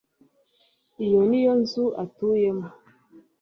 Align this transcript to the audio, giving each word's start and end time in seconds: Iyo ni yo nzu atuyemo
Iyo 1.05 1.19
ni 1.29 1.39
yo 1.45 1.53
nzu 1.61 1.83
atuyemo 2.03 2.67